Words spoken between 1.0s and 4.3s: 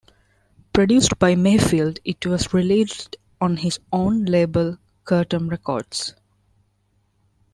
by Mayfield, it was released on his own